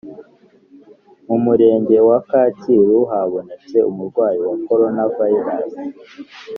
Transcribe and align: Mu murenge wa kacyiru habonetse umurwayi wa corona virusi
Mu 1.27 1.35
murenge 1.45 1.97
wa 2.07 2.19
kacyiru 2.29 2.99
habonetse 3.11 3.77
umurwayi 3.89 4.39
wa 4.49 4.55
corona 4.65 5.03
virusi 5.15 5.81